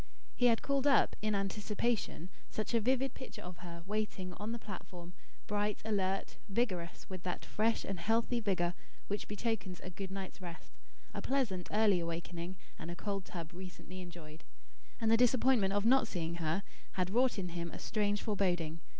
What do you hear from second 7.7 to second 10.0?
and healthy vigour which betokens a